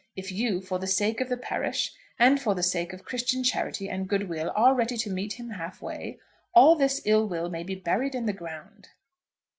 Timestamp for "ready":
4.73-4.97